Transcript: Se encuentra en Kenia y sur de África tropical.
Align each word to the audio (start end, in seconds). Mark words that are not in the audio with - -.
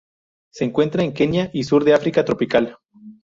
Se 0.51 0.65
encuentra 0.65 1.03
en 1.03 1.13
Kenia 1.13 1.51
y 1.53 1.63
sur 1.63 1.83
de 1.83 1.93
África 1.93 2.25
tropical. 2.25 2.77